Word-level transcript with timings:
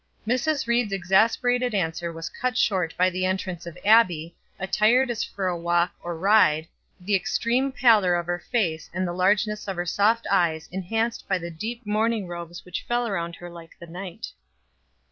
Mrs. 0.27 0.65
Ried's 0.67 0.91
exasperated 0.91 1.75
answer 1.75 2.11
was 2.11 2.27
cut 2.27 2.57
short 2.57 2.91
by 2.97 3.11
the 3.11 3.23
entrance 3.23 3.67
of 3.67 3.77
Abbie, 3.85 4.35
attired 4.57 5.11
as 5.11 5.23
for 5.23 5.45
a 5.45 5.55
walk 5.55 5.91
or 6.01 6.17
ride, 6.17 6.67
the 6.99 7.13
extreme 7.13 7.71
pallor 7.71 8.15
of 8.15 8.25
her 8.25 8.39
face 8.39 8.89
and 8.95 9.07
the 9.07 9.13
largeness 9.13 9.67
of 9.67 9.75
her 9.75 9.85
soft 9.85 10.25
eyes 10.31 10.67
enhanced 10.71 11.27
by 11.27 11.37
the 11.37 11.51
deep 11.51 11.85
mourning 11.85 12.25
robes 12.27 12.65
which 12.65 12.81
fell 12.81 13.07
around 13.07 13.35
her 13.35 13.49
like 13.51 13.77
the 13.79 13.85
night. 13.85 14.29